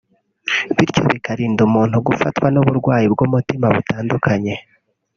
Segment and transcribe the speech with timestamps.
[0.75, 4.53] bityo bikarinda umuntu gufatwa n’uburwayi bw’umutima butandukanye